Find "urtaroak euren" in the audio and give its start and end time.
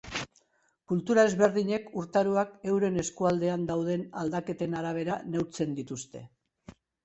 2.03-2.99